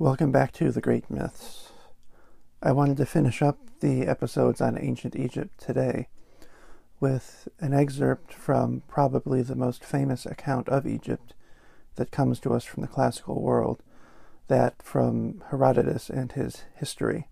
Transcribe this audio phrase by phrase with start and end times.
[0.00, 1.72] Welcome back to The Great Myths.
[2.62, 6.06] I wanted to finish up the episodes on ancient Egypt today
[7.00, 11.34] with an excerpt from probably the most famous account of Egypt
[11.96, 13.82] that comes to us from the classical world,
[14.46, 17.26] that from Herodotus and his history.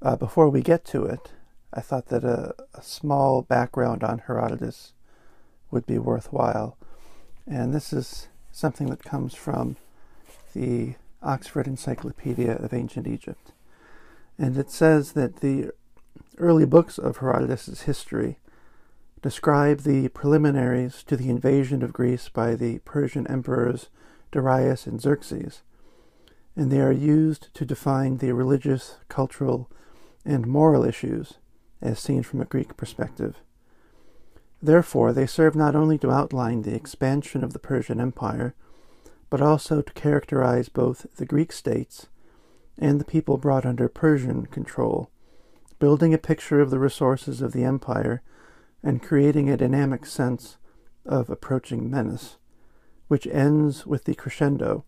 [0.00, 1.32] Uh, before we get to it,
[1.74, 4.92] I thought that a, a small background on Herodotus
[5.72, 6.78] would be worthwhile.
[7.48, 9.76] And this is something that comes from
[10.54, 13.52] the Oxford Encyclopedia of Ancient Egypt.
[14.38, 15.70] And it says that the
[16.38, 18.38] early books of Herodotus' history
[19.20, 23.88] describe the preliminaries to the invasion of Greece by the Persian emperors
[24.30, 25.62] Darius and Xerxes,
[26.54, 29.70] and they are used to define the religious, cultural,
[30.24, 31.34] and moral issues
[31.80, 33.40] as seen from a Greek perspective.
[34.60, 38.54] Therefore, they serve not only to outline the expansion of the Persian Empire,
[39.30, 42.06] but also to characterize both the Greek states
[42.78, 45.10] and the people brought under Persian control,
[45.78, 48.22] building a picture of the resources of the empire
[48.82, 50.56] and creating a dynamic sense
[51.04, 52.36] of approaching menace,
[53.08, 54.84] which ends with the crescendo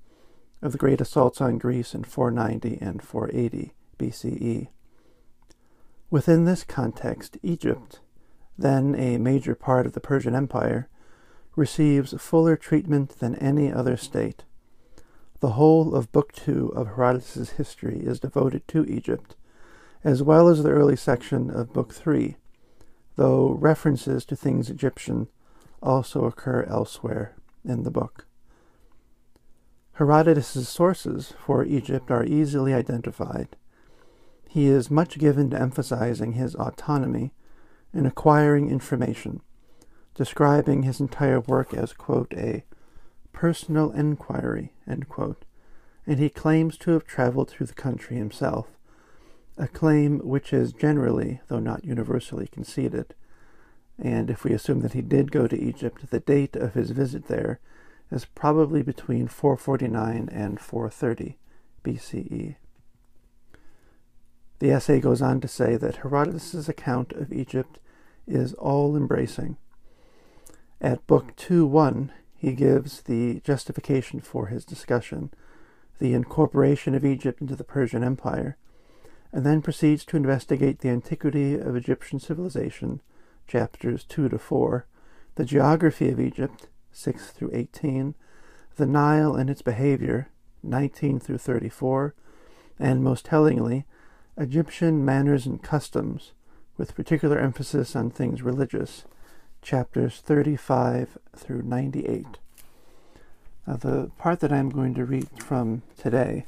[0.63, 4.69] of the great assaults on Greece in 490 and 480 BCE.
[6.11, 8.01] Within this context, Egypt,
[8.59, 10.89] then a major part of the Persian Empire,
[11.61, 14.45] receives fuller treatment than any other state.
[15.41, 19.37] The whole of Book Two of Herodotus' history is devoted to Egypt,
[20.03, 22.39] as well as the early section of Book Three,
[23.17, 25.29] though references to things Egyptian
[25.83, 28.27] also occur elsewhere in the book.
[29.93, 33.55] Herodotus' sources for Egypt are easily identified.
[34.49, 37.35] He is much given to emphasizing his autonomy
[37.93, 39.43] in acquiring information
[40.15, 42.65] describing his entire work as, quote, a
[43.33, 44.73] personal inquiry,
[45.09, 45.45] quote,
[46.07, 48.69] and he claims to have traveled through the country himself,
[49.57, 53.15] a claim which is generally, though not universally, conceded.
[53.99, 57.29] And if we assume that he did go to Egypt, the date of his visit
[57.29, 57.61] there
[58.11, 61.39] is probably between 449 and 430
[61.85, 62.57] BCE.
[64.59, 67.79] The essay goes on to say that Herodotus' account of Egypt
[68.27, 69.57] is all embracing
[70.81, 75.31] at Book 2 1, he gives the justification for his discussion,
[75.99, 78.57] the incorporation of Egypt into the Persian Empire,
[79.33, 83.03] and then proceeds to investigate the antiquity of Egyptian civilization,
[83.47, 84.87] chapters 2 to 4,
[85.35, 88.15] the geography of Egypt, 6 through 18,
[88.77, 90.29] the Nile and its behavior,
[90.63, 92.15] 19 through 34,
[92.79, 93.85] and most tellingly,
[94.39, 96.33] Egyptian manners and customs,
[96.79, 99.05] with particular emphasis on things religious,
[99.63, 102.27] chapters 35 through 98.
[103.67, 106.45] Now, the part that I'm going to read from today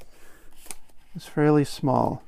[1.15, 2.23] is fairly small,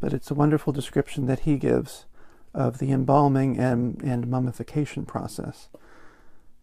[0.00, 2.04] but it's a wonderful description that he gives
[2.52, 5.68] of the embalming and, and mummification process.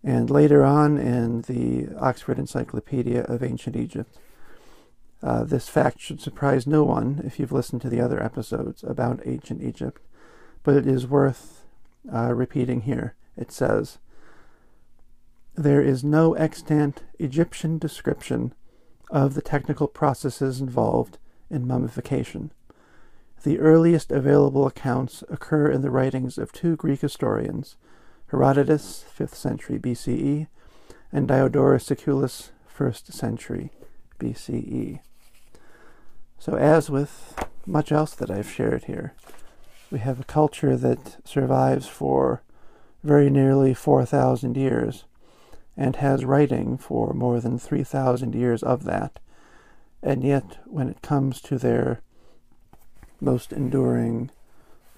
[0.04, 4.18] And later on in the Oxford Encyclopedia of Ancient Egypt,
[5.24, 9.22] uh, this fact should surprise no one if you've listened to the other episodes about
[9.26, 10.02] ancient Egypt,
[10.64, 11.66] but it is worth
[12.12, 13.98] uh, repeating here it says,
[15.56, 18.54] There is no extant Egyptian description
[19.10, 21.18] of the technical processes involved
[21.50, 22.52] in mummification.
[23.44, 27.76] The earliest available accounts occur in the writings of two Greek historians,
[28.28, 30.48] Herodotus, 5th century BCE,
[31.12, 33.72] and Diodorus Siculus, 1st century
[34.20, 35.00] BCE.
[36.40, 37.36] So, as with
[37.66, 39.14] much else that I've shared here,
[39.92, 42.42] we have a culture that survives for
[43.04, 45.06] very nearly 4,000 years,
[45.76, 49.20] and has writing for more than 3,000 years of that.
[50.04, 52.02] And yet, when it comes to their
[53.20, 54.32] most enduring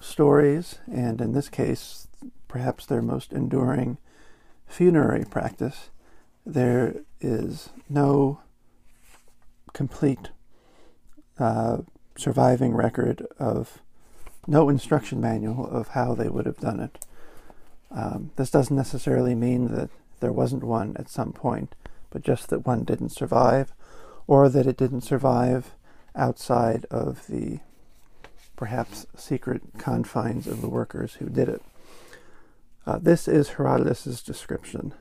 [0.00, 2.08] stories, and in this case,
[2.48, 3.98] perhaps their most enduring
[4.66, 5.90] funerary practice,
[6.46, 8.40] there is no
[9.72, 10.30] complete
[11.38, 11.78] uh,
[12.16, 13.80] surviving record of
[14.46, 17.04] no instruction manual of how they would have done it.
[17.94, 19.88] Um, this doesn't necessarily mean that
[20.20, 21.74] there wasn't one at some point,
[22.10, 23.72] but just that one didn't survive,
[24.26, 25.74] or that it didn't survive
[26.16, 27.60] outside of the
[28.56, 31.62] perhaps secret confines of the workers who did it.
[32.86, 34.92] Uh, this is Herodotus' description.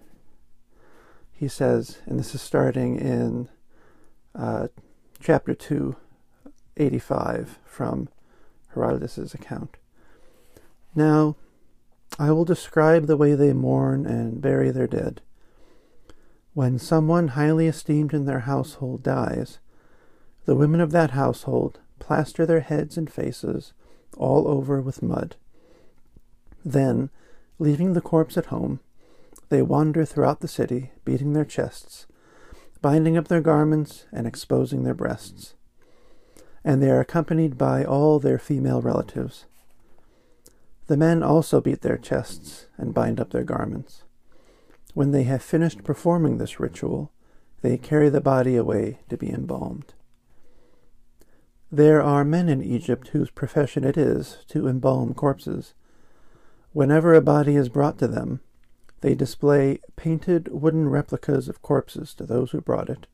[1.31, 3.49] He says, and this is starting in
[4.35, 4.67] uh,
[5.19, 5.95] chapter 2,
[6.77, 8.07] 85 from
[8.73, 9.77] Herodotus' account.
[10.95, 11.35] Now,
[12.19, 15.21] I will describe the way they mourn and bury their dead.
[16.53, 19.59] When someone highly esteemed in their household dies,
[20.45, 23.73] the women of that household plaster their heads and faces
[24.17, 25.35] all over with mud.
[26.63, 27.09] Then,
[27.57, 28.79] leaving the corpse at home,
[29.49, 32.05] they wander throughout the city, beating their chests,
[32.81, 35.55] binding up their garments, and exposing their breasts.
[36.63, 39.45] And they are accompanied by all their female relatives.
[40.87, 44.03] The men also beat their chests and bind up their garments.
[44.93, 47.11] When they have finished performing this ritual,
[47.61, 49.93] they carry the body away to be embalmed.
[51.71, 55.73] There are men in Egypt whose profession it is to embalm corpses.
[56.71, 58.41] Whenever a body is brought to them,
[59.01, 63.07] they display painted wooden replicas of corpses to those who brought it,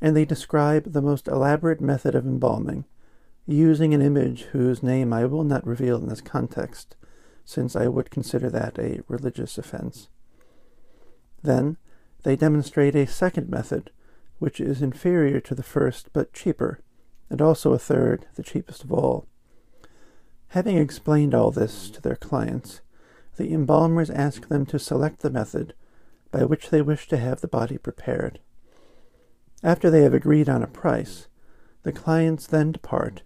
[0.00, 2.84] and they describe the most elaborate method of embalming,
[3.46, 6.96] using an image whose name I will not reveal in this context,
[7.44, 10.08] since I would consider that a religious offense.
[11.42, 11.76] Then
[12.22, 13.90] they demonstrate a second method,
[14.38, 16.80] which is inferior to the first but cheaper,
[17.28, 19.26] and also a third, the cheapest of all.
[20.48, 22.80] Having explained all this to their clients,
[23.36, 25.74] the embalmers ask them to select the method
[26.30, 28.40] by which they wish to have the body prepared.
[29.62, 31.28] After they have agreed on a price,
[31.82, 33.22] the clients then depart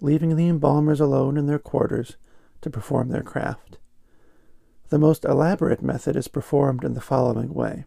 [0.00, 2.16] leaving the embalmers alone in their quarters
[2.60, 3.78] to perform their craft.
[4.90, 7.84] The most elaborate method is performed in the following way.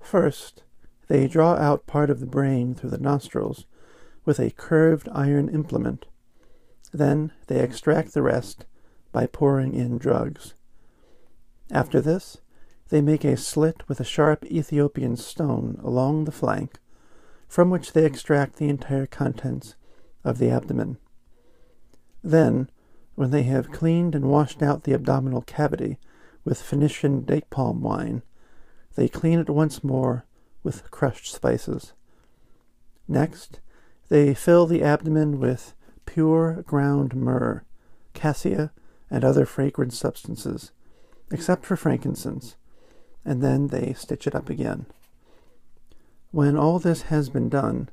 [0.00, 0.62] First,
[1.08, 3.66] they draw out part of the brain through the nostrils
[4.24, 6.06] with a curved iron implement.
[6.92, 8.66] Then they extract the rest
[9.10, 10.54] by pouring in drugs.
[11.70, 12.38] After this,
[12.90, 16.78] they make a slit with a sharp Ethiopian stone along the flank,
[17.48, 19.74] from which they extract the entire contents
[20.24, 20.98] of the abdomen.
[22.22, 22.70] Then,
[23.14, 25.98] when they have cleaned and washed out the abdominal cavity
[26.44, 28.22] with Phoenician date palm wine,
[28.94, 30.26] they clean it once more
[30.62, 31.92] with crushed spices.
[33.08, 33.60] Next,
[34.08, 35.74] they fill the abdomen with
[36.06, 37.64] pure ground myrrh,
[38.14, 38.72] cassia,
[39.10, 40.72] and other fragrant substances,
[41.30, 42.56] except for frankincense,
[43.24, 44.86] and then they stitch it up again.
[46.30, 47.88] When all this has been done,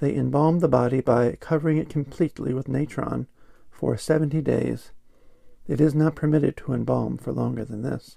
[0.00, 3.26] they embalm the body by covering it completely with natron
[3.70, 4.92] for seventy days.
[5.68, 8.16] It is not permitted to embalm for longer than this.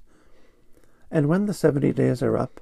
[1.11, 2.61] And when the seventy days are up,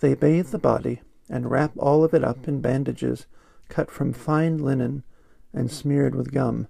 [0.00, 3.26] they bathe the body and wrap all of it up in bandages
[3.68, 5.04] cut from fine linen
[5.52, 6.68] and smeared with gum,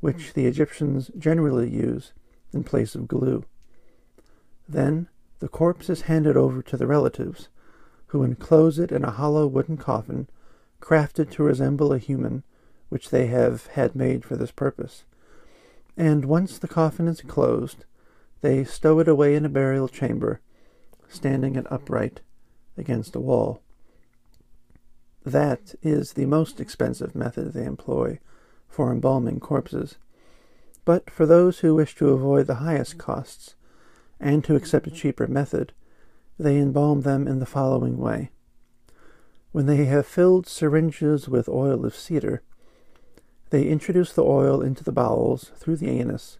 [0.00, 2.12] which the Egyptians generally use
[2.52, 3.44] in place of glue.
[4.68, 5.08] Then
[5.40, 7.48] the corpse is handed over to the relatives,
[8.08, 10.28] who enclose it in a hollow wooden coffin
[10.80, 12.42] crafted to resemble a human,
[12.88, 15.04] which they have had made for this purpose.
[15.96, 17.84] And once the coffin is closed,
[18.40, 20.40] they stow it away in a burial chamber,
[21.08, 22.20] standing it upright
[22.76, 23.62] against a wall.
[25.24, 28.20] That is the most expensive method they employ
[28.68, 29.96] for embalming corpses.
[30.84, 33.56] But for those who wish to avoid the highest costs,
[34.20, 35.72] and to accept a cheaper method,
[36.38, 38.30] they embalm them in the following way.
[39.58, 42.42] When they have filled syringes with oil of cedar,
[43.50, 46.38] they introduce the oil into the bowels through the anus,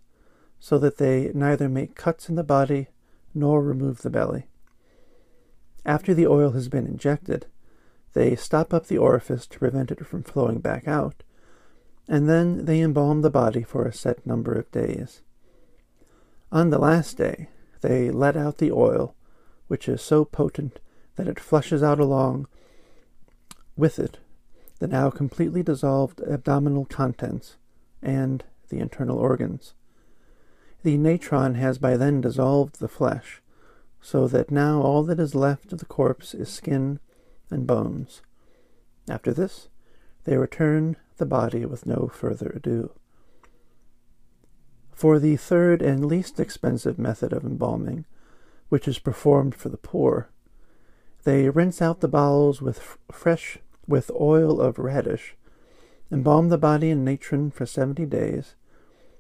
[0.61, 2.87] so that they neither make cuts in the body
[3.35, 4.47] nor remove the belly.
[5.85, 7.47] After the oil has been injected,
[8.13, 11.25] they stop up the orifice to prevent it from flowing back out,
[12.07, 15.23] and then they embalm the body for a set number of days.
[16.53, 17.49] On the last day,
[17.81, 19.17] they let out the oil,
[19.67, 20.79] which is so potent
[21.17, 22.47] that it flushes out along
[23.79, 24.19] with it
[24.79, 27.57] the now completely dissolved abdominal contents
[28.03, 29.75] and the internal organs.
[30.83, 33.43] The natron has by then dissolved the flesh,
[34.01, 37.01] so that now all that is left of the corpse is skin
[37.51, 38.23] and bones.
[39.09, 39.69] After this,
[40.25, 42.93] they return the body with no further ado.
[44.93, 48.05] For the third and least expensive method of embalming,
[48.69, 50.29] which is performed for the poor,
[51.25, 53.59] they rinse out the bowels with f- fresh
[53.89, 55.35] with oil of radish,
[56.13, 58.55] embalm the body in natron for seventy days,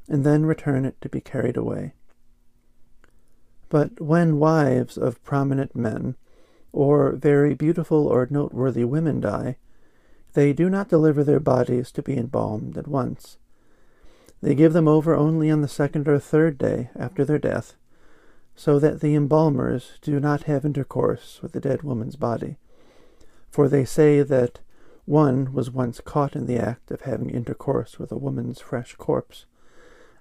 [0.09, 1.95] and then return it to be carried away.
[3.69, 6.17] But when wives of prominent men,
[6.73, 9.57] or very beautiful or noteworthy women die,
[10.35, 13.39] they do not deliver their bodies to be embalmed at once.
[14.41, 17.75] They give them over only on the second or third day after their death,
[18.55, 22.57] so that the embalmers do not have intercourse with the dead woman's body.
[23.51, 24.61] For they say that
[25.05, 29.47] one was once caught in the act of having intercourse with a woman's fresh corpse,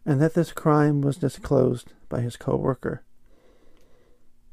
[0.05, 3.03] and that this crime was disclosed by his co worker.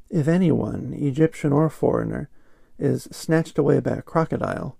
[0.09, 2.29] If anyone, Egyptian or foreigner,
[2.77, 4.77] is snatched away by a crocodile,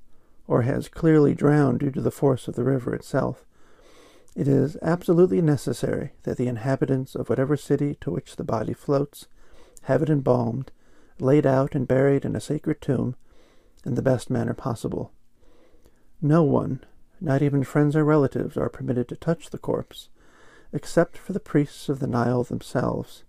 [0.48, 3.46] or has clearly drowned due to the force of the river itself,
[4.36, 9.28] it is absolutely necessary that the inhabitants of whatever city to which the body floats
[9.84, 10.72] have it embalmed,
[11.20, 13.16] laid out and buried in a sacred tomb
[13.86, 15.12] in the best manner possible.
[16.22, 16.84] No one,
[17.22, 20.10] not even friends or relatives, are permitted to touch the corpse,
[20.74, 23.24] except for the priests of the Nile themselves.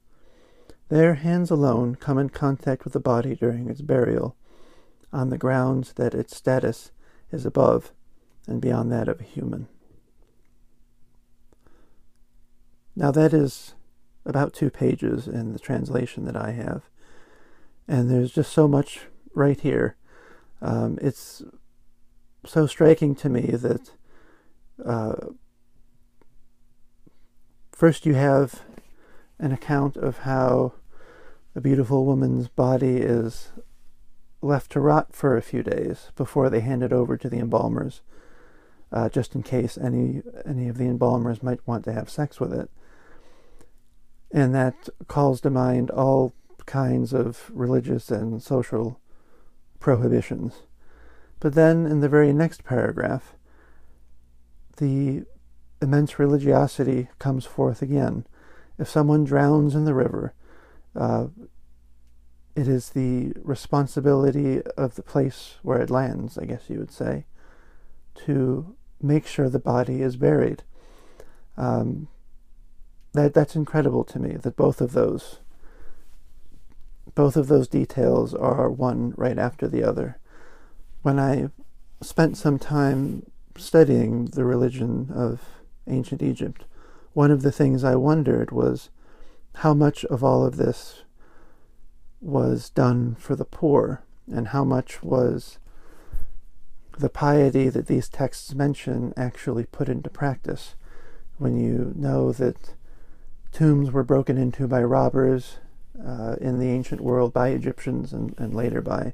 [0.88, 4.36] Their hands alone come in contact with the body during its burial,
[5.12, 6.90] on the grounds that its status
[7.30, 7.92] is above
[8.46, 9.68] and beyond that of a human.
[12.94, 13.74] Now, that is
[14.24, 16.82] about two pages in the translation that I have.
[17.86, 19.02] And there's just so much
[19.34, 19.96] right here.
[20.62, 21.42] Um, it's
[22.44, 23.90] so striking to me that
[24.84, 25.14] uh,
[27.72, 28.62] first you have
[29.38, 30.74] an account of how
[31.54, 33.52] a beautiful woman's body is
[34.42, 38.00] left to rot for a few days before they hand it over to the embalmers,
[38.92, 42.52] uh, just in case any any of the embalmers might want to have sex with
[42.52, 42.70] it.
[44.30, 46.34] And that calls to mind all
[46.66, 49.00] kinds of religious and social
[49.80, 50.62] prohibitions.
[51.40, 53.34] But then, in the very next paragraph,
[54.78, 55.24] the
[55.80, 58.26] immense religiosity comes forth again.
[58.78, 60.34] If someone drowns in the river,
[60.94, 61.28] uh,
[62.54, 67.26] it is the responsibility of the place where it lands, I guess you would say,
[68.24, 70.62] to make sure the body is buried.
[71.58, 72.08] Um,
[73.12, 75.40] that that's incredible to me that both of those
[77.16, 80.18] both of those details are one right after the other.
[81.00, 81.48] When I
[82.02, 83.24] spent some time
[83.56, 85.40] studying the religion of
[85.88, 86.66] ancient Egypt,
[87.14, 88.90] one of the things I wondered was
[89.56, 91.04] how much of all of this
[92.20, 95.58] was done for the poor and how much was
[96.98, 100.74] the piety that these texts mention actually put into practice
[101.38, 102.74] when you know that
[103.52, 105.60] tombs were broken into by robbers
[106.04, 109.12] uh, in the ancient world by Egyptians and, and later by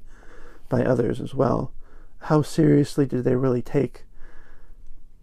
[0.68, 1.70] by others as well.
[2.20, 4.04] How seriously did they really take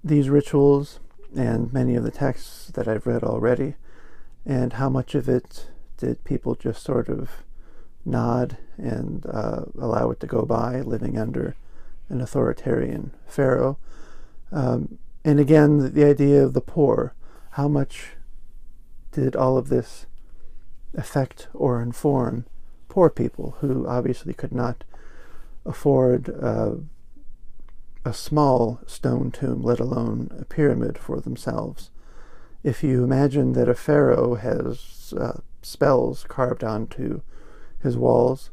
[0.03, 0.99] these rituals
[1.35, 3.75] and many of the texts that I've read already,
[4.45, 7.29] and how much of it did people just sort of
[8.05, 11.55] nod and uh, allow it to go by, living under
[12.09, 13.77] an authoritarian pharaoh?
[14.51, 17.13] Um, and again, the, the idea of the poor.
[17.51, 18.11] How much
[19.11, 20.05] did all of this
[20.97, 22.45] affect or inform
[22.87, 24.83] poor people who obviously could not
[25.65, 26.71] afford uh,
[28.05, 31.91] a small stone tomb, let alone a pyramid for themselves.
[32.63, 37.21] If you imagine that a pharaoh has uh, spells carved onto
[37.81, 38.49] his walls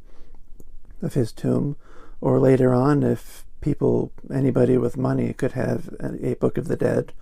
[1.03, 1.77] of his tomb,
[2.21, 7.13] or later on, if people, anybody with money, could have a, Book of the Dead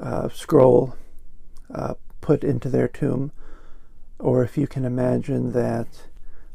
[0.00, 0.96] uh, scroll
[1.74, 3.32] uh, put into their tomb,
[4.24, 5.86] or if you can imagine that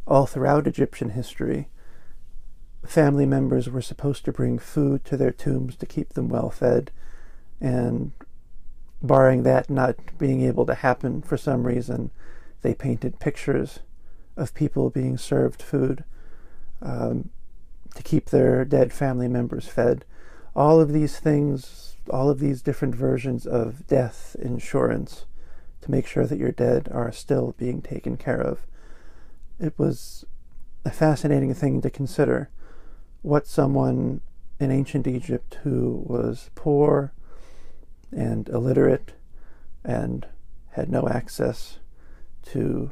[0.08, 1.68] all throughout Egyptian history,
[2.84, 6.90] family members were supposed to bring food to their tombs to keep them well fed,
[7.62, 8.12] and
[9.04, 12.10] barring that not being able to happen for some reason,
[12.64, 13.82] they painted pictures
[14.36, 16.04] of people being served food
[16.82, 17.30] um,
[17.94, 20.06] to keep their dead family members fed.
[20.56, 25.26] All of these things, all of these different versions of death insurance
[25.82, 28.66] to make sure that your dead are still being taken care of.
[29.60, 30.26] It was
[30.86, 32.50] a fascinating thing to consider
[33.22, 34.22] what someone
[34.60, 37.14] in ancient Egypt who was poor
[38.12, 39.14] and illiterate
[39.84, 40.26] and
[40.72, 41.80] had no access
[42.44, 42.92] to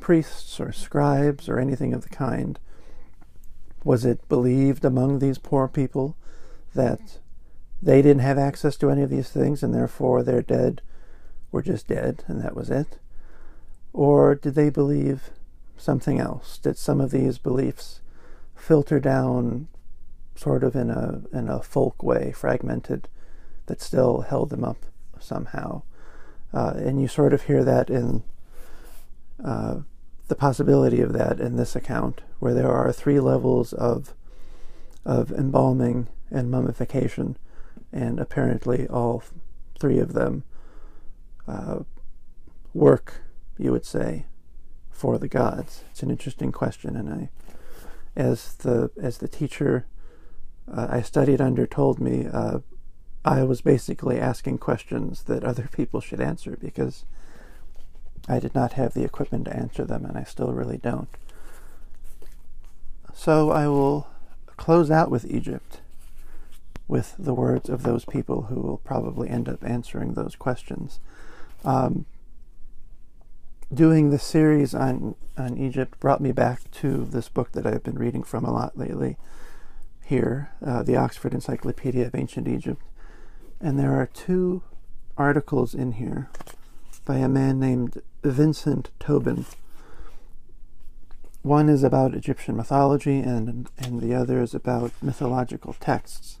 [0.00, 2.58] priests or scribes or anything of the kind?
[3.84, 6.16] Was it believed among these poor people
[6.74, 7.18] that
[7.82, 10.82] they didn't have access to any of these things and therefore their dead
[11.52, 12.98] were just dead and that was it?
[13.92, 15.30] Or did they believe
[15.76, 16.58] something else?
[16.58, 18.00] Did some of these beliefs
[18.54, 19.68] filter down
[20.36, 23.08] sort of in a in a folk way, fragmented,
[23.66, 24.86] that still held them up
[25.18, 25.82] somehow?
[26.52, 28.22] Uh, and you sort of hear that in
[29.44, 29.80] uh,
[30.28, 34.14] the possibility of that in this account, where there are three levels of
[35.04, 37.36] of embalming and mummification,
[37.92, 39.22] and apparently all
[39.80, 40.44] three of them
[41.50, 41.80] uh,
[42.72, 43.22] work,
[43.58, 44.26] you would say,
[44.90, 45.84] for the gods.
[45.90, 47.28] It's an interesting question, and I,
[48.16, 49.86] as the as the teacher
[50.72, 52.60] uh, I studied under told me, uh,
[53.24, 57.04] I was basically asking questions that other people should answer because
[58.28, 61.08] I did not have the equipment to answer them, and I still really don't.
[63.14, 64.06] So I will
[64.56, 65.80] close out with Egypt
[66.86, 71.00] with the words of those people who will probably end up answering those questions.
[71.64, 72.06] Um,
[73.72, 77.98] doing the series on, on Egypt brought me back to this book that I've been
[77.98, 79.16] reading from a lot lately
[80.04, 82.82] here, uh, the Oxford Encyclopedia of Ancient Egypt.
[83.60, 84.62] And there are two
[85.16, 86.30] articles in here
[87.04, 89.44] by a man named Vincent Tobin.
[91.42, 96.38] One is about Egyptian mythology, and, and the other is about mythological texts.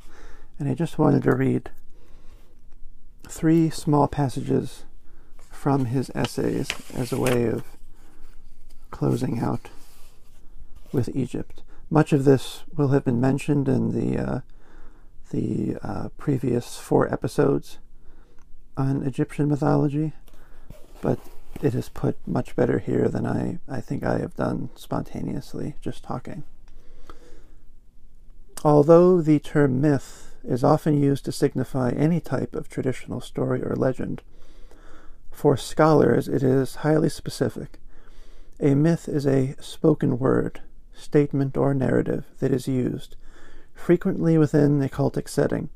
[0.58, 1.70] And I just wanted to read
[3.26, 4.84] three small passages
[5.60, 7.62] from his essays as a way of
[8.90, 9.68] closing out
[10.90, 11.62] with Egypt.
[11.90, 14.40] Much of this will have been mentioned in the uh,
[15.28, 17.78] the uh, previous four episodes
[18.78, 20.14] on Egyptian mythology,
[21.02, 21.18] but
[21.60, 26.02] it is put much better here than I, I think I have done spontaneously, just
[26.02, 26.42] talking.
[28.64, 33.76] Although the term myth is often used to signify any type of traditional story or
[33.76, 34.22] legend,
[35.30, 37.78] for scholars it is highly specific.
[38.60, 40.60] A myth is a spoken word,
[40.92, 43.16] statement, or narrative that is used,
[43.72, 45.70] frequently within a cultic setting,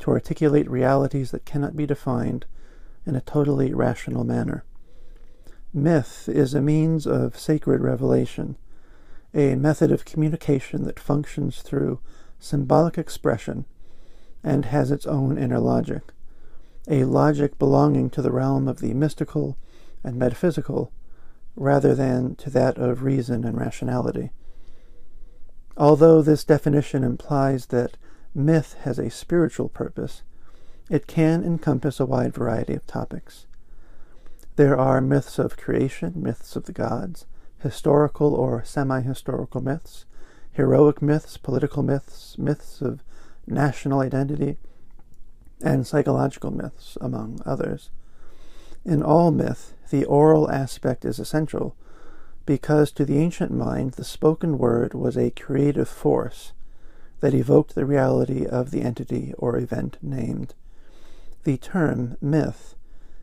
[0.00, 2.46] to articulate realities that cannot be defined
[3.06, 4.64] in a totally rational manner.
[5.72, 8.56] Myth is a means of sacred revelation,
[9.32, 12.00] a method of communication that functions through
[12.38, 13.66] symbolic expression
[14.42, 16.12] and has its own inner logic,
[16.88, 19.56] a logic belonging to the realm of the mystical
[20.04, 20.92] and metaphysical
[21.56, 24.30] rather than to that of reason and rationality.
[25.76, 27.96] Although this definition implies that
[28.34, 30.22] myth has a spiritual purpose,
[30.88, 33.46] it can encompass a wide variety of topics.
[34.56, 37.26] There are myths of creation, myths of the gods,
[37.58, 40.04] historical or semi historical myths,
[40.52, 43.02] heroic myths, political myths, myths of
[43.46, 44.56] national identity,
[45.62, 47.90] and psychological myths, among others.
[48.84, 51.76] In all myth, the oral aspect is essential
[52.44, 56.52] because to the ancient mind the spoken word was a creative force
[57.20, 60.54] that evoked the reality of the entity or event named.
[61.44, 62.76] The term myth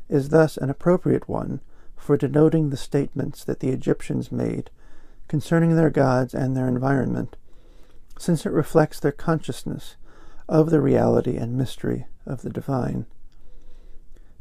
[0.09, 1.61] is thus an appropriate one
[1.95, 4.69] for denoting the statements that the Egyptians made
[5.27, 7.37] concerning their gods and their environment,
[8.19, 9.95] since it reflects their consciousness
[10.47, 13.05] of the reality and mystery of the divine.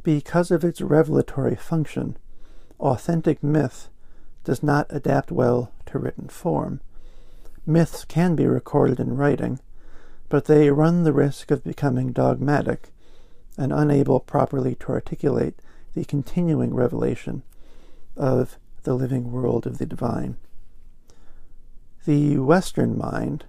[0.03, 2.17] Because of its revelatory function,
[2.79, 3.89] authentic myth
[4.43, 6.81] does not adapt well to written form.
[7.65, 9.59] Myths can be recorded in writing,
[10.27, 12.91] but they run the risk of becoming dogmatic
[13.57, 15.55] and unable properly to articulate
[15.93, 17.43] the continuing revelation
[18.17, 20.35] of the living world of the divine.
[22.05, 23.45] The Western mind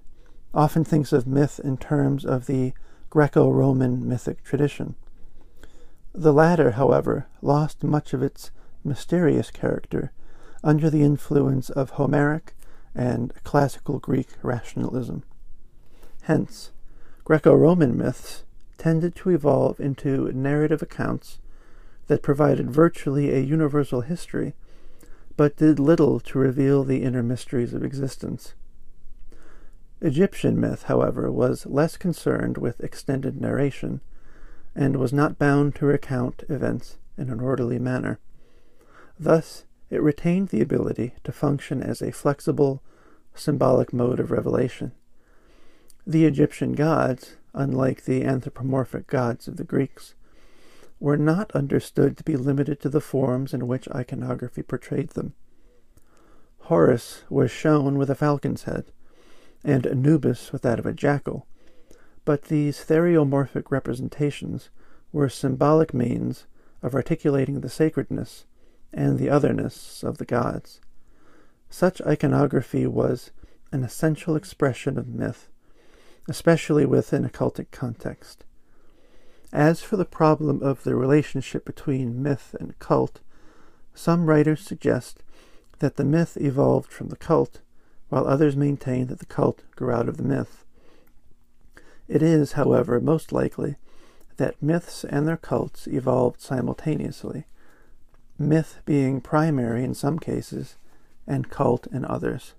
[0.55, 2.73] often thinks of myth in terms of the
[3.11, 4.95] Greco Roman mythic tradition.
[6.13, 8.51] The latter, however, lost much of its
[8.85, 10.13] mysterious character
[10.63, 12.55] under the influence of Homeric
[12.95, 15.25] and classical Greek rationalism.
[16.23, 16.71] Hence,
[17.25, 18.45] Greco Roman myths
[18.79, 21.39] tended to evolve into narrative accounts
[22.07, 24.55] that provided virtually a universal history,
[25.37, 28.55] but did little to reveal the inner mysteries of existence.
[30.01, 34.01] Egyptian myth, however, was less concerned with extended narration,
[34.75, 38.19] and was not bound to recount events in an orderly manner.
[39.19, 42.83] Thus, it retained the ability to function as a flexible,
[43.35, 44.93] symbolic mode of revelation.
[46.07, 50.15] The Egyptian gods, unlike the anthropomorphic gods of the Greeks,
[50.99, 55.35] were not understood to be limited to the forms in which iconography portrayed them.
[56.61, 58.87] Horus was shown with a falcon's head,
[59.65, 61.47] and Anubis with that of a jackal,
[62.25, 64.71] but these theriomorphic representations
[65.13, 66.47] were symbolic means
[66.83, 68.45] of articulating the sacredness
[68.93, 70.81] and the otherness of the gods.
[71.71, 73.31] Such iconography was
[73.73, 75.49] an essential expression of myth,
[76.29, 78.45] especially within a cultic context.
[79.53, 83.21] As for the problem of the relationship between myth and cult,
[83.95, 85.23] some writers suggest
[85.79, 87.61] that the myth evolved from the cult,
[88.15, 90.65] while others maintain that the cult grew out of the myth.
[92.07, 93.75] It is, however, most likely
[94.37, 97.45] that myths and their cults evolved simultaneously,
[98.39, 100.77] myth being primary in some cases
[101.27, 102.55] and cult in others.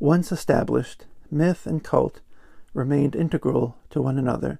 [0.00, 2.20] Once established, myth and cult
[2.74, 4.58] remained integral to one another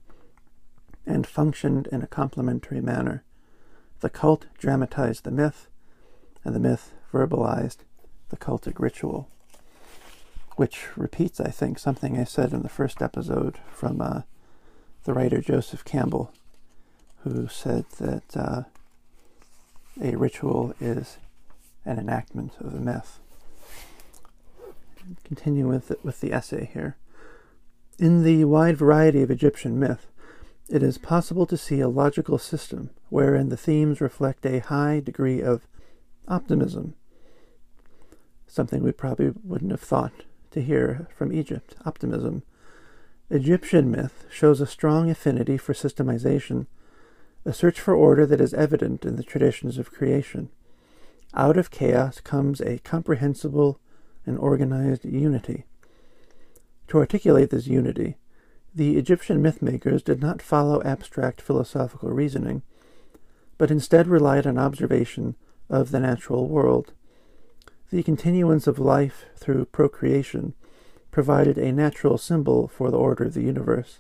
[1.05, 3.25] and functioned in a complementary manner.
[3.99, 5.67] The cult dramatized the myth,
[6.45, 7.79] and the myth verbalized
[8.29, 9.29] the cultic ritual,
[10.57, 14.23] which repeats, I think, something I said in the first episode from uh,
[15.05, 16.33] the writer Joseph Campbell,
[17.23, 18.63] who said that uh,
[20.03, 21.19] a ritual is
[21.85, 23.19] an enactment of a myth.
[25.25, 26.97] Continue with, with the essay here.
[27.99, 30.07] In the wide variety of Egyptian myth,
[30.69, 35.43] it is possible to see a logical system wherein the themes reflect a high degree
[35.43, 35.67] of
[36.29, 36.95] optimism,
[38.47, 40.13] something we probably wouldn't have thought
[40.51, 42.43] to hear from Egypt optimism.
[43.31, 46.67] Egyptian myth shows a strong affinity for systemization,
[47.45, 50.49] a search for order that is evident in the traditions of creation.
[51.33, 53.81] Out of chaos comes a comprehensible
[54.27, 55.65] and organized unity.
[56.89, 58.17] To articulate this unity,
[58.75, 62.63] the Egyptian mythmakers did not follow abstract philosophical reasoning,
[63.59, 65.37] but instead relied on observation
[65.69, 66.93] of the natural world.
[67.91, 70.55] The continuance of life through procreation
[71.11, 73.99] provided a natural symbol for the order of the universe,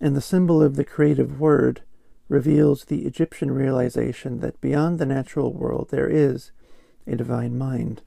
[0.00, 1.82] and the symbol of the creative word
[2.30, 6.50] reveals the Egyptian realization that beyond the natural world there is
[7.06, 8.00] a divine mind.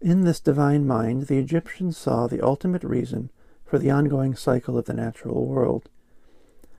[0.00, 3.30] In this divine mind, the Egyptians saw the ultimate reason
[3.66, 5.90] for the ongoing cycle of the natural world.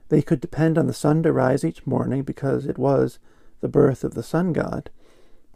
[0.08, 3.20] They could depend on the sun to rise each morning because it was
[3.62, 4.90] the birth of the sun god,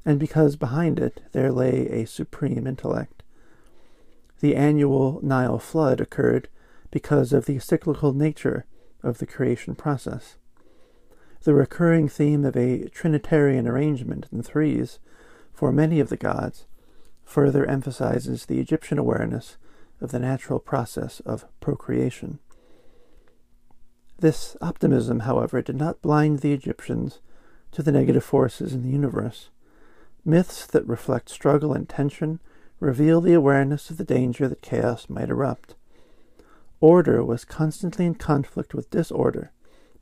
[0.05, 3.23] and because behind it there lay a supreme intellect.
[4.39, 6.49] The annual Nile flood occurred
[6.91, 8.65] because of the cyclical nature
[9.01, 10.37] of the creation process.
[11.43, 14.99] The recurring theme of a Trinitarian arrangement in threes
[15.53, 16.65] for many of the gods
[17.23, 19.57] further emphasizes the Egyptian awareness
[20.01, 22.39] of the natural process of procreation.
[24.19, 27.19] This optimism, however, did not blind the Egyptians
[27.71, 29.49] to the negative forces in the universe.
[30.25, 32.39] Myths that reflect struggle and tension
[32.79, 35.75] reveal the awareness of the danger that chaos might erupt.
[36.79, 39.51] Order was constantly in conflict with disorder,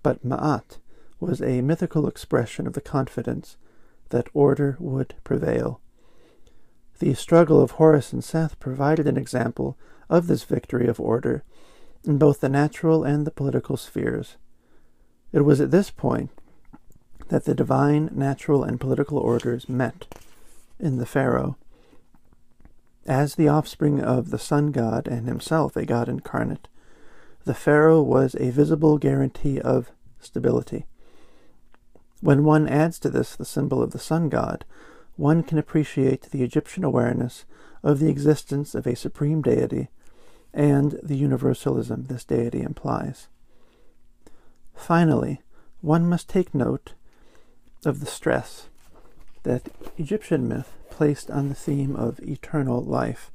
[0.03, 0.77] but Ma'at
[1.19, 3.57] was a mythical expression of the confidence
[4.09, 5.79] that order would prevail.
[6.99, 9.77] The struggle of Horus and Seth provided an example
[10.09, 11.43] of this victory of order
[12.03, 14.37] in both the natural and the political spheres.
[15.31, 16.31] It was at this point
[17.31, 20.05] that the divine, natural, and political orders met
[20.81, 21.55] in the Pharaoh.
[23.07, 26.67] As the offspring of the sun god and himself a god incarnate,
[27.45, 30.85] the Pharaoh was a visible guarantee of stability.
[32.19, 34.65] When one adds to this the symbol of the sun god,
[35.15, 37.45] one can appreciate the Egyptian awareness
[37.81, 39.87] of the existence of a supreme deity
[40.53, 43.29] and the universalism this deity implies.
[44.75, 45.41] Finally,
[45.79, 46.93] one must take note
[47.85, 48.69] of the stress
[49.43, 53.31] that Egyptian myth placed on the theme of eternal life.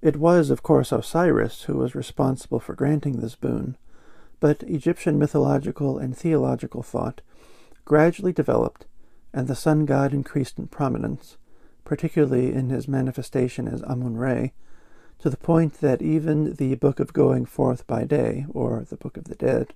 [0.00, 3.76] It was, of course, Osiris who was responsible for granting this boon,
[4.40, 7.20] but Egyptian mythological and theological thought
[7.84, 8.86] gradually developed
[9.34, 11.36] and the sun god increased in prominence,
[11.84, 14.52] particularly in his manifestation as Amun Re,
[15.18, 19.16] to the point that even the Book of Going Forth by Day, or the Book
[19.16, 19.72] of the Dead,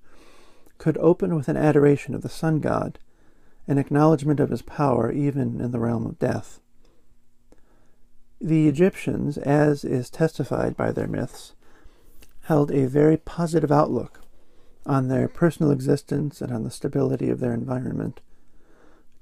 [0.79, 2.99] could open with an adoration of the sun god,
[3.66, 6.61] an acknowledgement of his power even in the realm of death.
[8.40, 11.55] The Egyptians, as is testified by their myths,
[12.42, 14.20] held a very positive outlook
[14.85, 18.20] on their personal existence and on the stability of their environment.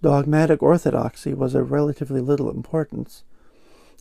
[0.02, 3.24] Dogmatic orthodoxy was of relatively little importance,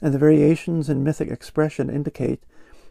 [0.01, 2.43] and the variations in mythic expression indicate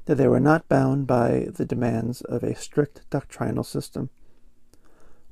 [0.07, 4.09] that they were not bound by the demands of a strict doctrinal system.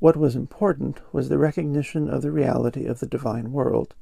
[0.00, 3.94] What was important was the recognition of the reality of the divine world,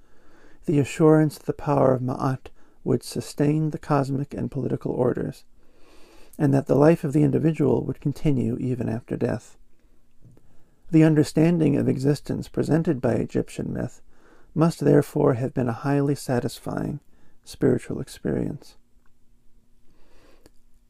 [0.64, 2.50] the assurance that the power of Ma'at
[2.84, 5.44] would sustain the cosmic and political orders,
[6.38, 9.56] and that the life of the individual would continue even after death.
[10.90, 14.00] The understanding of existence presented by Egyptian myth
[14.54, 17.00] must therefore have been a highly satisfying
[17.44, 18.76] spiritual experience.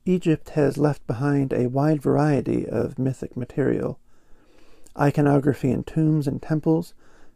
[0.04, 3.98] Egypt has left behind a wide variety of mythic material.
[4.98, 6.92] Iconography in tombs and temples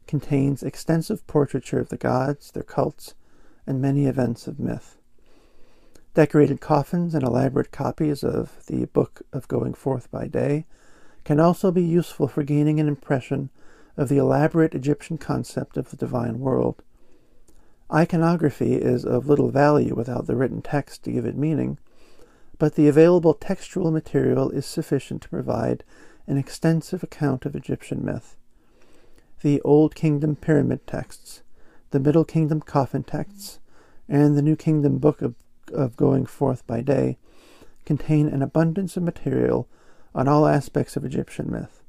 [0.07, 3.15] contains extensive portraiture of the gods, their cults,
[3.67, 4.99] and many events of myth.
[6.15, 10.67] Decorated coffins and elaborate copies of the Book of Going Forth by Day
[11.25, 13.49] can also be useful for gaining an impression
[13.97, 16.83] of the elaborate Egyptian concept of the divine world.
[17.93, 21.79] Iconography is of little value without the written text to give it meaning,
[22.59, 25.85] but the available textual material is sufficient to provide
[26.27, 28.37] an extensive account of Egyptian myth.
[29.43, 31.43] The Old Kingdom pyramid texts,
[31.91, 33.59] the Middle Kingdom coffin texts,
[34.09, 35.35] and the New Kingdom Book of,
[35.73, 37.19] of Going Forth by Day
[37.85, 39.69] contain an abundance of material
[40.15, 41.83] on all aspects of Egyptian myth.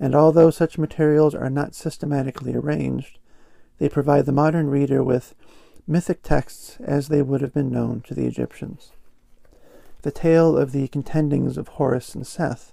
[0.00, 3.18] And although such materials are not systematically arranged,
[3.78, 5.34] they provide the modern reader with
[5.86, 8.92] mythic texts as they would have been known to the Egyptians.
[10.02, 12.71] The tale of the contendings of Horus and Seth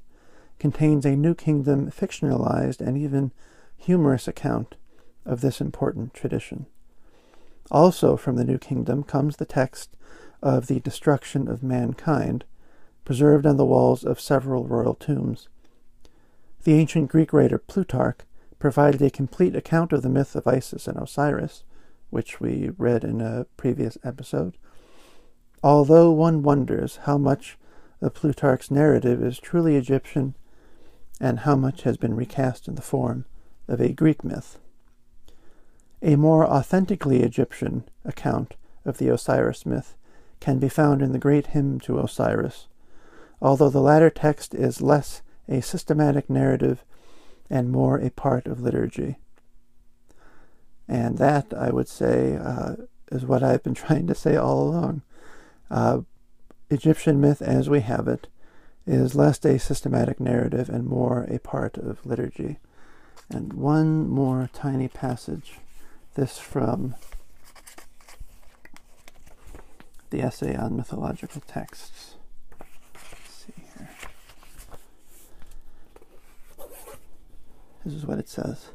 [0.60, 3.32] contains a New Kingdom fictionalized and even
[3.78, 4.76] humorous account
[5.26, 6.66] of this important tradition.
[7.72, 9.90] Also from the New Kingdom comes the text
[10.42, 12.44] of the destruction of mankind,
[13.06, 15.48] preserved on the walls of several royal tombs.
[16.64, 18.20] The ancient Greek writer Plutarch
[18.60, 21.64] provided a complete account of the myth of Isis and Osiris,
[22.10, 24.58] which we read in a previous episode.
[25.64, 27.58] Although one wonders how much
[28.02, 30.36] of Plutarch's narrative is truly Egyptian
[31.20, 33.26] and how much has been recast in the form
[33.68, 34.60] of a Greek myth.
[36.02, 38.56] A more authentically Egyptian account
[38.86, 39.96] of the Osiris myth
[40.40, 42.68] can be found in the great hymn to Osiris,
[43.42, 46.84] although the latter text is less a systematic narrative
[47.50, 49.18] and more a part of liturgy.
[50.88, 52.76] And that, I would say, uh,
[53.12, 55.02] is what I've been trying to say all along.
[55.70, 56.02] Uh,
[56.70, 58.28] Egyptian myth as we have it
[58.90, 62.58] is less a systematic narrative and more a part of liturgy.
[63.30, 65.60] And one more tiny passage,
[66.16, 66.96] this from
[70.10, 72.16] the essay on mythological texts.
[73.28, 73.90] See here.
[77.86, 78.70] This is what it says.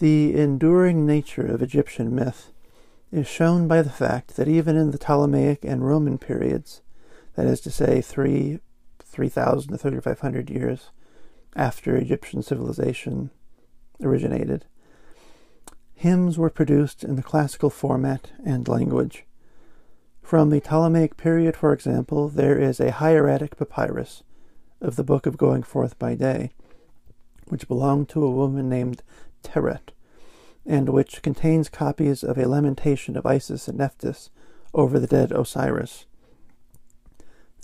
[0.00, 2.50] The enduring nature of Egyptian myth
[3.12, 6.80] is shown by the fact that even in the Ptolemaic and Roman periods,
[7.36, 8.58] that is to say, three,
[9.18, 10.90] 3,000 to 3,500 years
[11.56, 13.30] after Egyptian civilization
[14.00, 14.64] originated,
[15.96, 19.24] hymns were produced in the classical format and language.
[20.22, 24.22] From the Ptolemaic period, for example, there is a hieratic papyrus
[24.80, 26.52] of the Book of Going Forth by Day,
[27.48, 29.02] which belonged to a woman named
[29.42, 29.90] Teret,
[30.64, 34.30] and which contains copies of a lamentation of Isis and Nephthys
[34.72, 36.06] over the dead Osiris.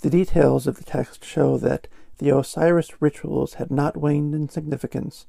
[0.01, 5.25] The details of the text show that the Osiris rituals had not waned in significance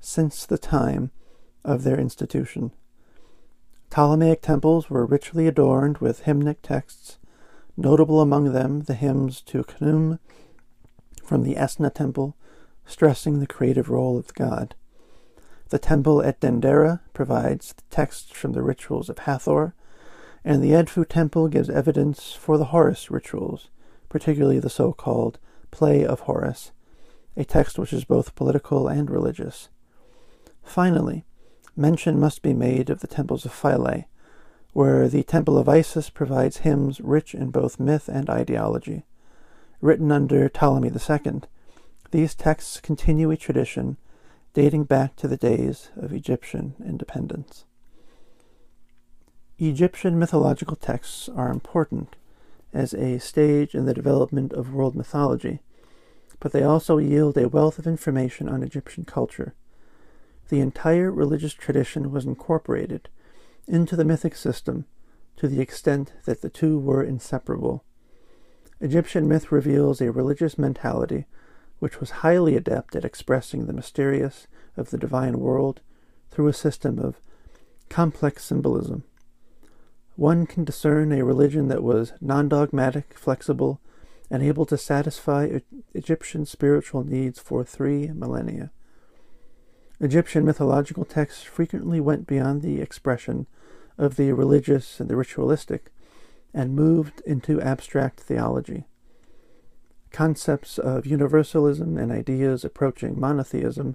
[0.00, 1.10] since the time
[1.64, 2.72] of their institution.
[3.90, 7.18] Ptolemaic temples were richly adorned with hymnic texts,
[7.76, 10.18] notable among them the hymns to Khnum
[11.22, 12.36] from the Esna temple
[12.88, 14.74] stressing the creative role of the God.
[15.68, 19.74] The temple at Dendera provides texts from the rituals of Hathor,
[20.44, 23.68] and the Edfu temple gives evidence for the Horus rituals,
[24.08, 25.38] particularly the so called
[25.70, 26.72] Play of Horus,
[27.36, 29.68] a text which is both political and religious.
[30.62, 31.24] Finally,
[31.76, 34.06] mention must be made of the temples of Philae,
[34.72, 39.04] where the Temple of Isis provides hymns rich in both myth and ideology.
[39.80, 41.42] Written under Ptolemy II,
[42.10, 43.96] these texts continue a tradition
[44.54, 47.64] dating back to the days of Egyptian independence.
[49.58, 52.16] Egyptian mythological texts are important
[52.72, 55.60] as a stage in the development of world mythology,
[56.40, 59.54] but they also yield a wealth of information on Egyptian culture.
[60.48, 63.08] The entire religious tradition was incorporated
[63.66, 64.86] into the mythic system
[65.36, 67.84] to the extent that the two were inseparable.
[68.80, 71.26] Egyptian myth reveals a religious mentality
[71.78, 75.80] which was highly adept at expressing the mysterious of the divine world
[76.30, 77.20] through a system of
[77.88, 79.04] complex symbolism.
[80.18, 83.80] One can discern a religion that was non dogmatic, flexible,
[84.28, 85.60] and able to satisfy
[85.94, 88.72] Egyptian spiritual needs for three millennia.
[90.00, 93.46] Egyptian mythological texts frequently went beyond the expression
[93.96, 95.92] of the religious and the ritualistic
[96.52, 98.86] and moved into abstract theology.
[100.10, 103.94] Concepts of universalism and ideas approaching monotheism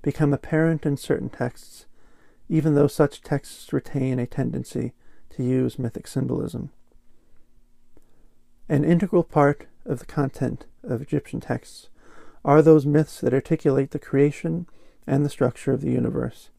[0.00, 1.84] become apparent in certain texts,
[2.48, 4.94] even though such texts retain a tendency
[5.38, 6.70] to use mythic symbolism.
[8.68, 11.88] An integral part of the content of Egyptian texts
[12.44, 14.66] are those myths that articulate the creation
[15.06, 16.50] and the structure of the universe.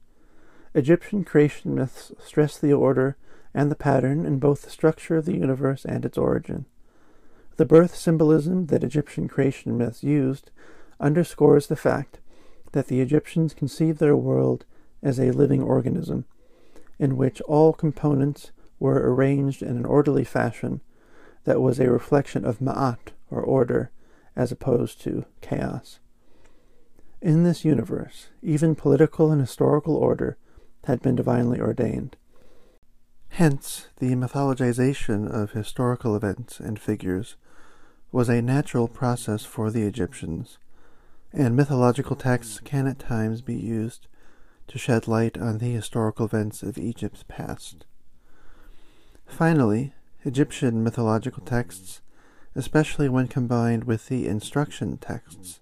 [0.74, 3.18] Egyptian creation myths stress the order
[3.54, 6.66] and the pattern in both the structure of the universe and its origin.
[7.58, 10.52] The birth symbolism that Egyptian creation myths used
[11.02, 12.20] underscores the fact
[12.72, 14.64] that the Egyptians conceived their world
[15.04, 16.24] as a living organism,
[16.98, 20.82] in which all components were arranged in an orderly fashion
[21.44, 23.92] that was a reflection of ma'at, or order,
[24.36, 26.00] as opposed to chaos.
[27.22, 30.38] In this universe, even political and historical order
[30.86, 32.16] had been divinely ordained.
[33.30, 37.36] Hence, the mythologization of historical events and figures
[38.12, 40.58] was a natural process for the Egyptians,
[41.32, 44.08] and mythological texts can at times be used
[44.68, 47.86] to shed light on the historical events of Egypt's past.
[49.30, 49.94] Finally,
[50.26, 52.02] Egyptian mythological texts,
[52.56, 55.62] especially when combined with the instruction texts,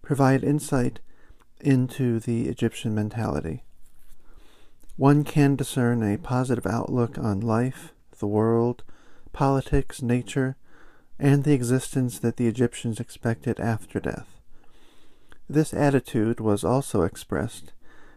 [0.00, 0.98] provide insight
[1.60, 3.64] into the Egyptian mentality.
[4.96, 8.82] One can discern a positive outlook on life, the world,
[9.32, 10.56] politics, nature,
[11.18, 14.40] and the existence that the Egyptians expected after death.
[15.48, 17.72] This attitude was also expressed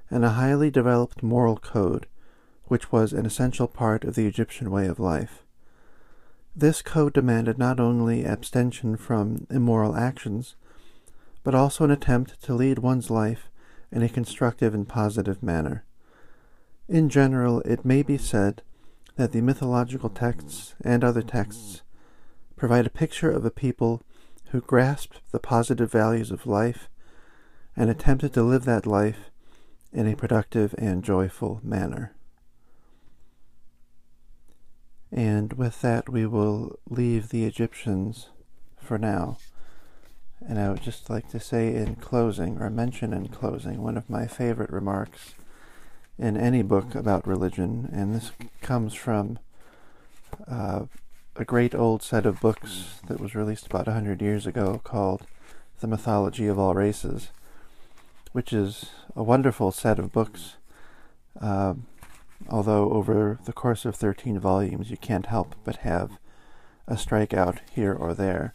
[0.10, 2.08] in a highly developed moral code,
[2.68, 5.44] which was an essential part of the Egyptian way of life.
[6.56, 10.56] This code demanded not only abstention from immoral actions,
[11.44, 13.50] but also an attempt to lead one's life
[13.92, 15.84] in a constructive and positive manner.
[16.88, 18.62] In general, it may be said
[19.16, 21.82] that the mythological texts and other texts
[22.56, 24.02] provide a picture of a people
[24.50, 26.90] who grasped the positive values of life
[27.76, 29.30] and attempted to live that life
[29.92, 32.15] in a productive and joyful manner.
[35.16, 38.28] And with that, we will leave the Egyptians
[38.78, 39.38] for now.
[40.46, 44.10] And I would just like to say in closing, or mention in closing, one of
[44.10, 45.34] my favorite remarks
[46.20, 49.40] in any book about religion, and this comes from
[50.50, 50.84] uh,
[51.38, 55.26] a great old set of books that was released about a hundred years ago called
[55.80, 57.30] The Mythology of All Races,
[58.34, 60.56] which is a wonderful set of books.
[61.40, 61.76] Uh,
[62.50, 66.18] although over the course of 13 volumes you can't help but have
[66.88, 68.54] a strikeout here or there.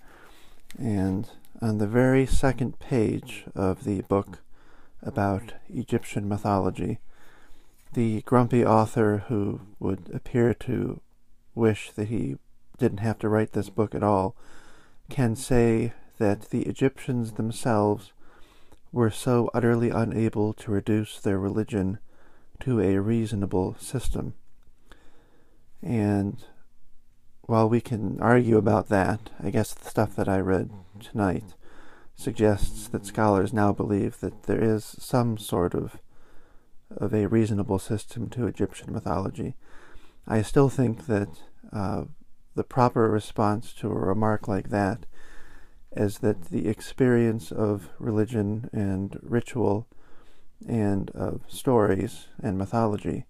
[0.78, 1.28] And
[1.60, 4.38] on the very second page of the book
[5.02, 7.00] about Egyptian mythology,
[7.92, 11.00] the grumpy author who would appear to
[11.54, 12.36] wish that he
[12.78, 14.36] didn't have to write this book at all
[15.10, 18.12] can say that the Egyptians themselves
[18.92, 21.98] were so utterly unable to reduce their religion
[22.60, 24.34] to a reasonable system.
[25.82, 26.44] And
[27.42, 30.70] while we can argue about that, I guess the stuff that I read
[31.00, 31.54] tonight
[32.14, 35.98] suggests that scholars now believe that there is some sort of
[36.96, 39.54] of a reasonable system to Egyptian mythology.
[40.26, 41.28] I still think that
[41.72, 42.04] uh,
[42.54, 45.06] the proper response to a remark like that
[45.96, 49.88] is that the experience of religion and ritual
[50.66, 53.26] and of stories and mythology,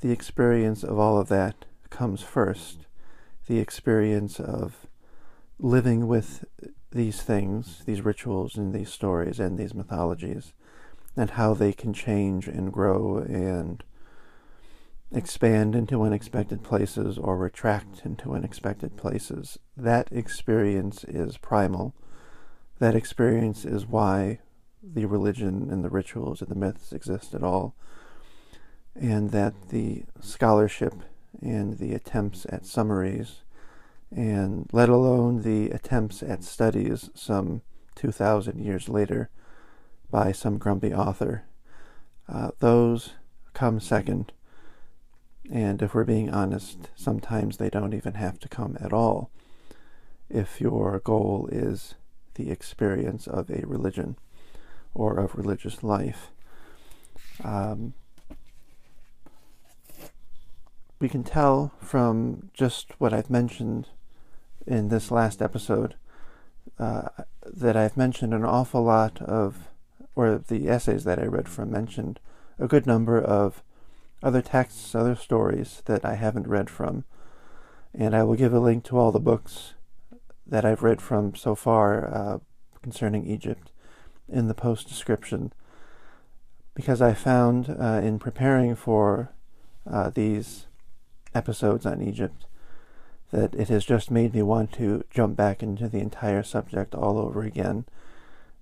[0.00, 2.86] the experience of all of that comes first.
[3.46, 4.86] The experience of
[5.58, 6.44] living with
[6.90, 10.52] these things, these rituals and these stories and these mythologies,
[11.16, 13.84] and how they can change and grow and
[15.12, 19.58] expand into unexpected places or retract into unexpected places.
[19.76, 21.94] That experience is primal.
[22.78, 24.40] That experience is why
[24.92, 27.74] the religion and the rituals and the myths exist at all.
[28.94, 30.94] And that the scholarship
[31.40, 33.42] and the attempts at summaries,
[34.14, 37.62] and let alone the attempts at studies some
[37.96, 39.30] 2,000 years later,
[40.10, 41.44] by some grumpy author.
[42.28, 43.14] Uh, those
[43.52, 44.32] come second,
[45.50, 49.30] and if we're being honest, sometimes they don't even have to come at all
[50.30, 51.94] if your goal is
[52.34, 54.16] the experience of a religion
[54.94, 56.30] or of religious life.
[57.42, 57.94] Um,
[61.00, 63.88] we can tell from just what I've mentioned
[64.66, 65.96] in this last episode
[66.78, 67.08] uh,
[67.44, 69.68] that I've mentioned an awful lot of
[70.16, 72.20] or the essays that I read from mentioned
[72.58, 73.62] a good number of
[74.22, 77.04] other texts, other stories that I haven't read from.
[77.92, 79.74] And I will give a link to all the books
[80.46, 82.38] that I've read from so far uh,
[82.82, 83.70] concerning Egypt
[84.28, 85.52] in the post description.
[86.74, 89.30] Because I found uh, in preparing for
[89.88, 90.66] uh, these
[91.34, 92.46] episodes on Egypt
[93.30, 97.18] that it has just made me want to jump back into the entire subject all
[97.18, 97.84] over again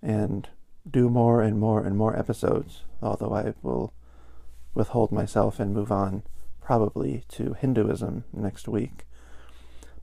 [0.03, 0.49] and
[0.91, 3.93] do more and more and more episodes, although I will
[4.75, 6.23] withhold myself and move on
[6.61, 9.05] probably to Hinduism next week.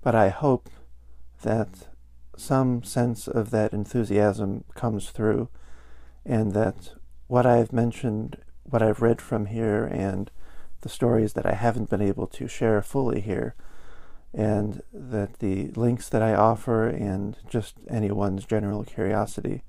[0.02, 0.70] But I hope
[1.42, 1.89] that
[2.40, 5.50] some sense of that enthusiasm comes through
[6.26, 6.94] and that
[7.28, 10.32] what I've mentioned, what I've read from here, and
[10.82, 13.56] the stories that I haven't been able to share fully here,
[14.34, 19.64] and that the links that I offer and just anyone's general curiosity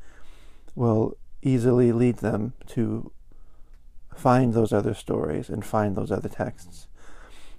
[0.75, 3.11] will easily lead them to
[4.15, 6.87] find those other stories and find those other texts.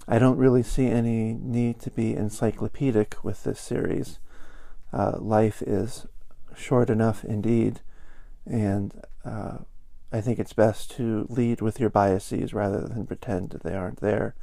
[0.08, 4.18] I don't really see any need to be encyclopedic with this series.
[4.92, 6.06] Uh, life is
[6.56, 7.80] short enough indeed,
[8.46, 9.58] and uh,
[10.12, 14.00] I think it's best to lead with your biases rather than pretend that they aren't
[14.00, 14.34] there.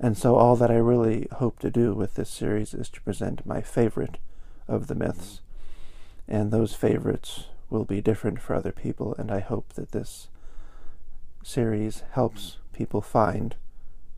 [0.00, 3.44] And so, all that I really hope to do with this series is to present
[3.44, 4.18] my favorite
[4.66, 5.40] of the myths.
[6.26, 10.28] And those favorites will be different for other people, and I hope that this
[11.42, 13.56] series helps people find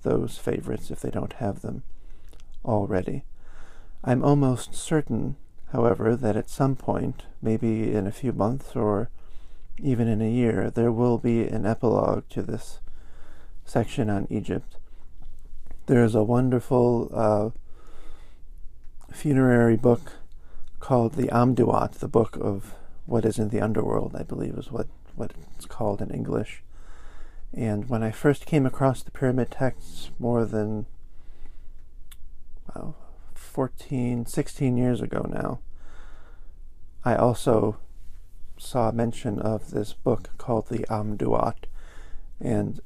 [0.02, 1.82] those favorites if they don't have them
[2.64, 3.24] already.
[4.02, 5.36] I'm almost certain,
[5.72, 9.10] however, that at some point, maybe in a few months or
[9.78, 12.80] even in a year, there will be an epilogue to this
[13.64, 14.76] section on Egypt.
[15.86, 17.50] There is a wonderful uh,
[19.12, 20.12] funerary book
[20.78, 22.74] called the Amduat, the Book of
[23.06, 26.62] What is in the Underworld, I believe is what, what it's called in English.
[27.52, 30.86] And when I first came across the pyramid texts more than
[32.74, 32.96] well,
[33.50, 35.58] 14, 16 years ago now,
[37.04, 37.78] I also
[38.56, 41.64] saw mention of this book called the Amduat,
[42.40, 42.80] and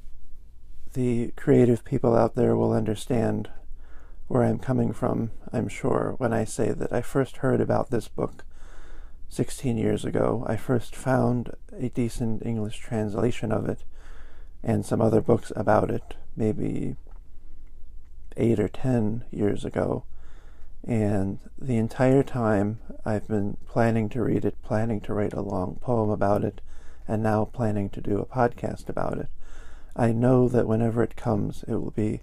[0.93, 3.49] the creative people out there will understand
[4.27, 8.07] where I'm coming from, I'm sure, when I say that I first heard about this
[8.07, 8.43] book
[9.29, 10.45] 16 years ago.
[10.47, 13.83] I first found a decent English translation of it
[14.63, 16.95] and some other books about it, maybe
[18.35, 20.05] eight or ten years ago.
[20.85, 25.77] And the entire time I've been planning to read it, planning to write a long
[25.81, 26.61] poem about it,
[27.07, 29.27] and now planning to do a podcast about it.
[29.95, 32.21] I know that whenever it comes, it will be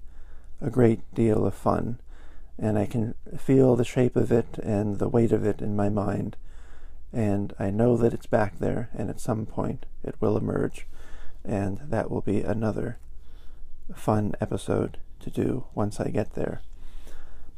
[0.60, 1.98] a great deal of fun,
[2.58, 5.88] and I can feel the shape of it and the weight of it in my
[5.88, 6.36] mind,
[7.12, 10.86] and I know that it's back there, and at some point it will emerge
[11.44, 12.98] and that will be another
[13.94, 16.62] fun episode to do once I get there.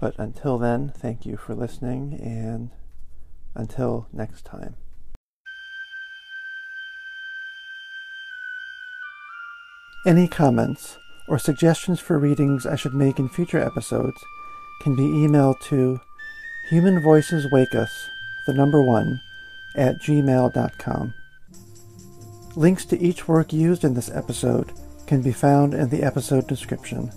[0.05, 2.69] But until then, thank you for listening, and
[3.55, 4.77] until next time.
[10.07, 14.23] Any comments or suggestions for readings I should make in future episodes
[14.83, 15.99] can be emailed to
[16.69, 18.11] Human Voices Wake Us,
[18.47, 19.23] the number one,
[19.75, 21.15] at gmail.com.
[22.57, 24.71] Links to each work used in this episode
[25.07, 27.11] can be found in the episode description.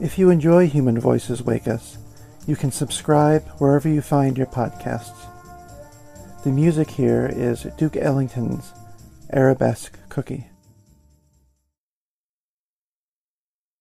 [0.00, 1.98] If you enjoy Human Voices Wake Us,
[2.46, 5.26] you can subscribe wherever you find your podcasts.
[6.42, 8.72] The music here is Duke Ellington's
[9.30, 10.49] Arabesque Cookie.